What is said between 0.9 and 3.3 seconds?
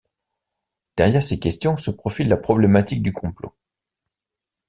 Derrière ces questions se profile la problématique du